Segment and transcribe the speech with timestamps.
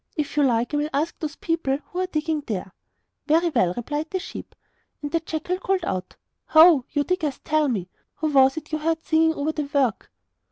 [0.15, 2.73] If you like, I will ask those people who are digging there!'
[3.27, 4.55] 'Very well,' replied the sheep.
[5.03, 6.15] And the jackal called out:
[6.47, 6.85] 'Ho!
[6.89, 10.09] You diggers, tell me: Who was it you heard singing over the work?